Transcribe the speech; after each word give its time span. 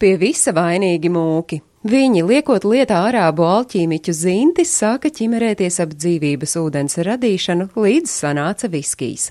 Pie 0.00 0.14
visa 0.16 0.54
vainīgi 0.56 1.10
mūki. 1.12 1.58
Viņi, 1.84 2.22
liekot 2.24 2.64
lietā 2.64 3.02
arābu 3.10 3.44
alķīmiķu 3.44 4.14
zintis, 4.16 4.70
sāka 4.72 5.10
ķimerēties 5.12 5.76
ap 5.84 5.92
dzīvības 5.92 6.56
ūdens 6.56 6.96
radīšanu, 7.04 7.66
līdz 7.76 8.14
sanāca 8.22 8.70
viskijs. 8.72 9.26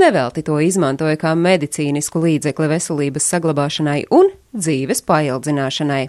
Nevelti 0.00 0.44
to 0.48 0.56
izmantoja 0.64 1.20
kā 1.20 1.34
medicīnisku 1.36 2.24
līdzekli 2.24 2.70
veselības 2.72 3.28
saglabāšanai 3.34 3.98
un 4.16 4.32
dzīves 4.54 5.02
paildzināšanai. 5.08 6.08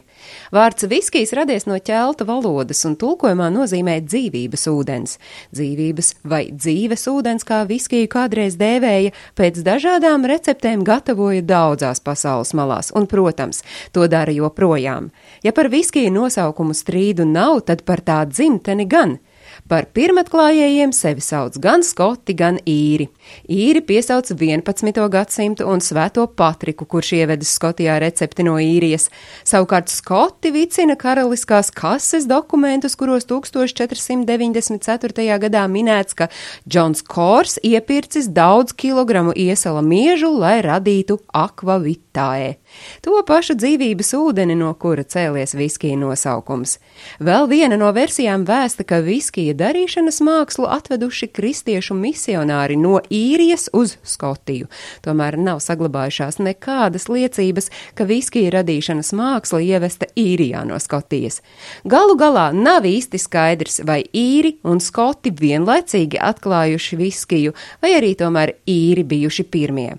Vārds 0.56 0.88
viskijs 0.90 1.34
radies 1.36 1.66
no 1.70 1.78
ķelta 1.82 2.28
valodas 2.30 2.84
un 2.88 2.96
tulkojumā 3.02 3.50
nozīmē 3.54 3.98
dzīvības 4.06 4.68
ūdens. 4.72 5.18
Dzīvības 5.56 6.12
vai 6.24 6.44
dzīves 6.54 7.08
ūdens, 7.12 7.46
kā 7.48 7.64
viskiju 7.70 8.10
kādreiz 8.12 8.58
dēvēja, 8.62 9.14
pēc 9.38 9.62
dažādām 9.66 10.28
receptēm 10.30 10.86
gatavoja 10.88 11.44
daudzās 11.46 12.02
pasaules 12.06 12.54
malās, 12.58 12.94
un, 12.96 13.10
protams, 13.10 13.64
to 13.92 14.08
dara 14.12 14.34
joprojām. 14.36 15.12
Ja 15.44 15.54
par 15.56 15.72
viskiju 15.74 16.14
nosaukumu 16.14 16.78
strīdu 16.78 17.28
nav, 17.30 17.66
tad 17.70 17.86
par 17.86 18.06
tā 18.06 18.24
dzimteni 18.30 18.88
gan. 18.90 19.18
Par 19.66 19.88
pirmatklājējiem 19.98 20.92
sevi 20.94 21.24
sauc 21.26 21.56
gan 21.58 21.82
skoti, 21.82 22.36
gan 22.38 22.60
īri. 22.70 23.08
Īri 23.50 23.82
piesauc 23.82 24.30
11. 24.30 24.62
gadsimtu 25.10 25.66
un 25.66 25.82
svēto 25.82 26.28
Patriku, 26.30 26.86
kurš 26.86 27.18
ievedis 27.18 27.50
Skotijā 27.58 27.98
recepti 27.98 28.46
no 28.46 28.62
īrijas. 28.62 29.10
Savukārt 29.42 29.90
skoti 29.90 30.54
vicina 30.54 30.94
karaliskās 30.94 31.74
kases 31.74 32.30
dokumentus, 32.30 32.94
kuros 32.94 33.26
1494. 33.26 35.26
gadā 35.48 35.66
minēts, 35.66 36.14
ka 36.14 36.30
Džons 36.70 37.02
Kors 37.02 37.58
iepircis 37.66 38.30
daudz 38.30 38.70
kilogramu 38.78 39.34
iesala 39.34 39.82
miežu, 39.82 40.30
lai 40.30 40.62
radītu 40.62 41.18
akvavitāe. 41.34 42.62
To 43.02 43.18
pašu 43.26 43.58
dzīvības 43.58 44.14
ūdeni, 44.14 44.54
no 44.62 44.78
kura 44.78 45.02
cēlies 45.02 45.58
viskija 45.58 45.98
nosaukums. 45.98 46.78
Vēl 47.18 47.50
viena 47.50 47.82
no 47.82 47.90
versijām 47.98 48.46
vēsta, 48.46 48.86
ka 48.86 49.02
viskija 49.02 49.55
darīšanas 49.58 50.22
mākslu 50.26 50.68
atveduši 50.72 51.30
kristiešu 51.36 51.96
misionāri 51.98 52.78
no 52.80 53.00
īrijas 53.10 53.68
uz 53.74 53.96
Skotiju. 54.04 54.70
Tomēr 55.06 55.38
nav 55.42 55.62
saglabājušās 55.64 56.40
nekādas 56.44 57.10
liecības, 57.12 57.72
ka 57.98 58.08
viskija 58.10 58.54
radīšanas 58.60 59.14
māksla 59.16 59.64
ievesta 59.66 60.10
īrijā 60.20 60.66
no 60.68 60.80
Skotijas. 60.84 61.42
Galu 61.84 62.18
galā 62.20 62.50
nav 62.56 62.86
īsti 62.86 63.22
skaidrs, 63.22 63.82
vai 63.88 64.04
īri 64.14 64.58
un 64.64 64.84
skoti 64.84 65.34
vienlaicīgi 65.36 66.22
atklājuši 66.22 67.02
viskiju, 67.02 67.56
vai 67.82 67.96
arī 68.00 68.16
tomēr 68.20 68.58
īri 68.70 69.08
bijuši 69.08 69.48
pirmie. 69.50 69.94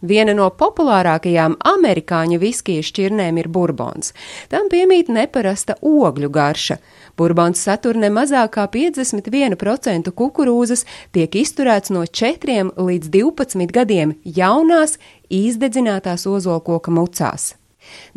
Viena 0.00 0.32
no 0.32 0.46
populārākajām 0.48 1.58
amerikāņu 1.68 2.38
viskija 2.40 2.84
šķirnēm 2.86 3.36
ir 3.42 3.50
burbons. 3.52 4.14
Tam 4.48 4.70
piemīt 4.72 5.12
neparasta 5.12 5.76
ogļu 5.84 6.30
garša. 6.32 6.78
Burbons 7.20 7.60
satur 7.60 8.00
ne 8.00 8.08
mazāk 8.08 8.54
kā 8.56 8.66
51% 8.72 10.08
kukurūzas, 10.16 10.86
tiek 11.12 11.36
izturēts 11.42 11.92
no 11.92 12.06
4 12.08 12.72
līdz 12.80 13.12
12 13.12 13.76
gadiem 13.76 14.16
jaunās, 14.24 14.96
izdedzinātās 15.28 16.24
ozolkoka 16.26 16.90
mucās. 16.90 17.59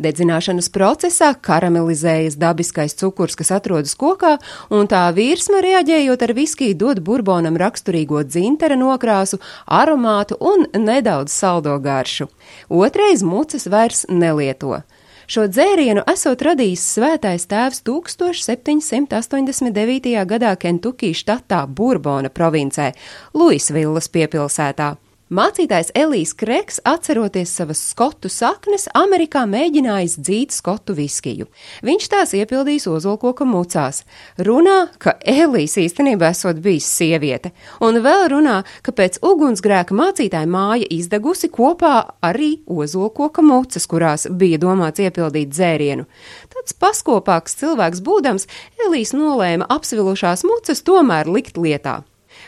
Dedzināšanas 0.02 0.68
procesā 0.74 1.30
karamelizējas 1.34 2.36
dabiskais 2.40 2.96
cukurs, 2.98 3.36
kas 3.38 3.52
atrodas 3.54 3.94
kokā, 3.98 4.36
un 4.74 4.88
tā 4.90 5.04
virsma 5.16 5.62
reaģējot 5.64 6.24
ar 6.26 6.32
viskiju 6.36 6.78
dod 6.80 7.02
burbonam 7.06 7.56
raksturīgo 7.60 8.24
dzintara 8.26 8.76
nokrāsu, 8.80 9.40
aromātu 9.66 10.38
un 10.40 10.66
nedaudz 10.74 11.32
saldo 11.32 11.78
garšu. 11.78 12.28
Otrais 12.68 13.22
mucas 13.22 13.68
vairs 13.70 14.06
nelieto. 14.08 14.82
Šo 15.24 15.46
dzērienu 15.48 16.02
esot 16.10 16.42
radījis 16.44 16.82
svētais 16.98 17.46
tēvs 17.48 17.80
1789. 17.86 20.26
gadā 20.28 20.52
Kentukī 20.60 21.14
štatā 21.16 21.64
Burbona 21.66 22.28
provincē, 22.28 22.92
Luisvillas 23.32 24.08
piepilsētā. 24.12 25.03
Mācītājs 25.34 25.88
Elīs 25.98 26.30
Kreks, 26.38 26.76
atceroties 26.86 27.50
savas 27.56 27.80
skotu 27.82 28.28
saknes, 28.30 28.84
Amerikā 28.94 29.40
mēģinājis 29.50 30.14
dzīt 30.20 30.54
skotu 30.54 30.94
viskiju. 30.94 31.48
Viņš 31.82 32.06
tās 32.12 32.34
iepildījis 32.38 32.86
ozolkoka 32.92 33.46
mucās. 33.48 34.04
Runā, 34.38 34.76
ka 35.02 35.16
Elīs 35.26 35.74
īstenībā 35.80 36.30
esot 36.36 36.60
bijis 36.62 36.86
sieviete, 37.00 37.50
un 37.82 37.98
vēl 38.04 38.28
runā, 38.36 38.60
ka 38.86 38.94
pēc 38.94 39.18
ugunsgrēka 39.26 39.96
mācītāja 39.98 40.46
māja 40.46 40.86
izdegusi 40.94 41.50
kopā 41.50 41.96
arī 42.22 42.52
ozolkoka 42.70 43.42
mucas, 43.42 43.90
kurās 43.90 44.28
bija 44.30 44.62
domāts 44.62 45.02
iepildīt 45.02 45.50
dzērienu. 45.50 46.06
Tāds 46.54 46.78
paskopāks 46.78 47.58
cilvēks 47.58 48.06
būdams, 48.06 48.50
Elīs 48.86 49.16
nolēma 49.18 49.66
apsvilušās 49.66 50.46
mucas 50.46 50.86
tomēr 50.86 51.26
likt 51.26 51.58
lietā. 51.58 52.04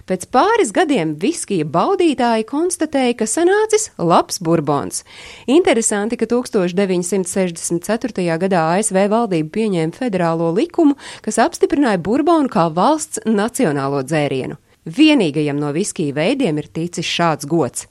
Pēc 0.07 0.29
pāris 0.31 0.69
gadiem 0.71 1.17
viskija 1.19 1.67
baudītāji 1.67 2.45
konstatēja, 2.47 3.17
ka 3.19 3.27
sanācis 3.27 3.89
labs 3.99 4.39
burbons. 4.39 5.03
Interesanti, 5.51 6.15
ka 6.21 6.29
1964. 6.31 8.27
gadā 8.39 8.61
ASV 8.77 9.01
valdība 9.11 9.51
pieņēma 9.57 9.99
federālo 9.99 10.53
likumu, 10.55 10.95
kas 11.27 11.41
apstiprināja 11.43 11.99
burbonu 11.99 12.47
kā 12.53 12.69
valsts 12.71 13.25
nacionālo 13.27 14.05
dzērienu. 14.07 14.61
Vienīgajam 14.87 15.59
no 15.59 15.73
viskija 15.75 16.15
veidiem 16.15 16.63
ir 16.63 16.71
ticis 16.71 17.11
šāds 17.11 17.51
gods. 17.51 17.89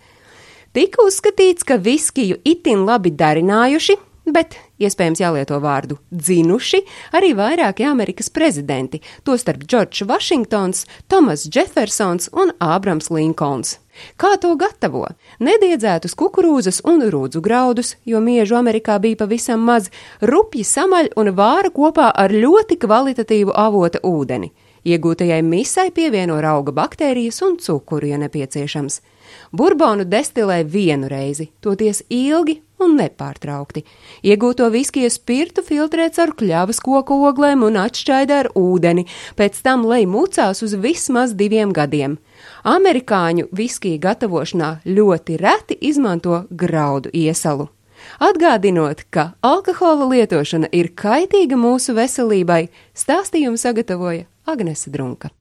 Tika 0.72 1.04
uzskatīts, 1.04 1.68
ka 1.68 1.76
viskiju 1.76 2.40
itin 2.48 2.88
labi 2.88 3.12
darinājuši, 3.12 4.00
bet 4.32 4.56
iespējams 4.80 5.22
jālieto 5.24 5.60
vārdu 5.64 6.00
dzinuši 6.12 6.82
arī 7.16 7.34
vairāki 7.38 7.88
Amerikas 7.88 8.30
prezidenti, 8.30 9.02
tostarp 9.24 9.64
Džordžs 9.66 10.06
Vašingtons, 10.10 10.86
Tomas 11.08 11.48
Jeffersons 11.48 12.30
un 12.34 12.54
Ābrams 12.60 13.12
Linkolns. 13.14 13.80
Kā 14.20 14.34
to 14.42 14.52
gatavo? 14.60 15.06
Nediedzētus 15.40 16.18
kukurūzas 16.20 16.82
un 16.88 17.06
rūdzu 17.12 17.42
graudus, 17.44 17.96
jo 18.06 18.20
miežu 18.20 18.58
Amerikā 18.60 18.98
bija 19.00 19.22
pavisam 19.24 19.64
maz, 19.64 19.88
rupji 20.20 20.66
samaļ 20.68 21.14
un 21.16 21.32
vāra 21.38 21.72
kopā 21.72 22.12
ar 22.12 22.36
ļoti 22.36 22.80
kvalitatīvu 22.82 23.56
avota 23.56 24.04
ūdeni. 24.04 24.52
Iegūtajai 24.86 25.42
misai 25.42 25.90
pievieno 25.90 26.38
auga 26.46 26.76
baktērijas 26.76 27.42
un 27.42 27.56
cukuru, 27.58 28.06
ja 28.12 28.20
nepieciešams. 28.22 29.00
Burbonu 29.52 30.06
destilē 30.06 30.60
vienu 30.64 31.10
reizi, 31.10 31.50
toties 31.62 32.04
ilgi 32.10 32.60
un 32.84 32.96
nepārtraukti. 33.00 33.86
Iegūto 34.26 34.68
viskiju 34.74 35.10
spirtu 35.14 35.64
filtrē 35.66 36.10
caur 36.16 36.34
kļavas 36.38 36.82
koku 36.84 37.20
oglēm 37.30 37.64
un 37.68 37.80
atšķaida 37.82 38.42
ar 38.44 38.52
ūdeni, 38.60 39.06
pēc 39.38 39.62
tam 39.66 39.86
lej 39.90 40.08
mucās 40.10 40.64
uz 40.66 40.76
vismaz 40.80 41.36
diviem 41.38 41.74
gadiem. 41.76 42.18
Amerikāņu 42.66 43.50
viskiju 43.56 44.02
gatavošanā 44.04 44.72
ļoti 44.86 45.40
reti 45.42 45.80
izmanto 45.82 46.44
graudu 46.50 47.14
iesalu. 47.14 47.70
Atgādinot, 48.22 49.06
ka 49.10 49.32
alkohola 49.42 50.10
lietošana 50.12 50.70
ir 50.76 50.92
kaitīga 50.94 51.58
mūsu 51.58 51.96
veselībai, 51.98 52.68
stāstījumu 52.94 53.58
sagatavoja 53.58 54.28
Agnese 54.46 54.92
Drunka. 54.94 55.32